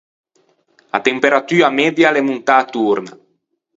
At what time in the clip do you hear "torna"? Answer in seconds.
2.75-3.13